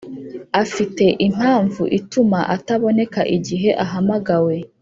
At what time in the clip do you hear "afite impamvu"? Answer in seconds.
0.63-1.83